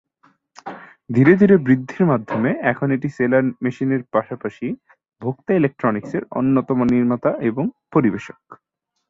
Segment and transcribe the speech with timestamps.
[1.09, 4.67] ধীরে ধীরে বৃদ্ধির মাধ্যমে এখন এটি সেলাই মেশিনের পাশাপাশি
[5.21, 8.39] ভোক্তা ইলেকট্রনিক্সের অন্যতম নির্মাতা এবং পরিবেশক।